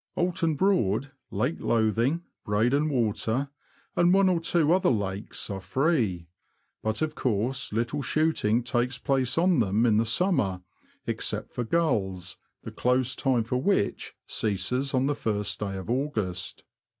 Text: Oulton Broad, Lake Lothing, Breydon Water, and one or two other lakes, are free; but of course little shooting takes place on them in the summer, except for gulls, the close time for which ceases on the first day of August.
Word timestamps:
Oulton 0.17 0.55
Broad, 0.55 1.11
Lake 1.29 1.57
Lothing, 1.59 2.23
Breydon 2.43 2.89
Water, 2.89 3.49
and 3.95 4.11
one 4.11 4.29
or 4.29 4.39
two 4.39 4.73
other 4.73 4.89
lakes, 4.89 5.47
are 5.51 5.61
free; 5.61 6.27
but 6.81 7.03
of 7.03 7.13
course 7.13 7.71
little 7.71 8.01
shooting 8.01 8.63
takes 8.63 8.97
place 8.97 9.37
on 9.37 9.59
them 9.59 9.85
in 9.85 9.97
the 9.97 10.05
summer, 10.05 10.63
except 11.05 11.51
for 11.53 11.63
gulls, 11.63 12.37
the 12.63 12.71
close 12.71 13.15
time 13.15 13.43
for 13.43 13.57
which 13.61 14.15
ceases 14.25 14.95
on 14.95 15.05
the 15.05 15.13
first 15.13 15.59
day 15.59 15.77
of 15.77 15.87
August. 15.87 16.63